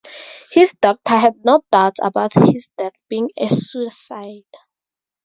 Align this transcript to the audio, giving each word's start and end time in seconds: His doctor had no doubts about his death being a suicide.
His 0.49 0.73
doctor 0.73 1.15
had 1.15 1.45
no 1.45 1.61
doubts 1.71 1.99
about 2.01 2.33
his 2.33 2.71
death 2.75 2.95
being 3.07 3.29
a 3.37 3.47
suicide. 3.49 4.45